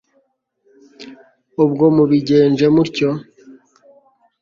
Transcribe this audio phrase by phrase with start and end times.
[1.63, 3.09] ubwo mubigenje mutyo